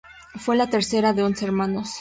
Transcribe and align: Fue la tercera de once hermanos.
Fue 0.33 0.55
la 0.55 0.65
tercera 0.67 1.13
de 1.13 1.21
once 1.21 1.45
hermanos. 1.45 1.89